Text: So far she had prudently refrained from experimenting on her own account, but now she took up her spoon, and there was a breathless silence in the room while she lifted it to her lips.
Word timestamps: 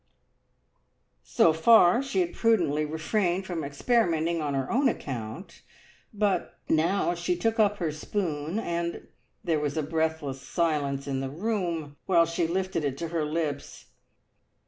So 1.21 1.53
far 1.53 2.01
she 2.01 2.21
had 2.21 2.33
prudently 2.33 2.85
refrained 2.85 3.45
from 3.45 3.63
experimenting 3.63 4.41
on 4.41 4.55
her 4.55 4.71
own 4.71 4.89
account, 4.89 5.61
but 6.11 6.57
now 6.67 7.13
she 7.13 7.35
took 7.35 7.59
up 7.59 7.77
her 7.77 7.91
spoon, 7.91 8.57
and 8.57 9.09
there 9.43 9.59
was 9.59 9.77
a 9.77 9.83
breathless 9.83 10.41
silence 10.41 11.05
in 11.05 11.19
the 11.19 11.29
room 11.29 11.97
while 12.07 12.25
she 12.25 12.47
lifted 12.47 12.83
it 12.83 12.97
to 12.97 13.09
her 13.09 13.23
lips. 13.25 13.89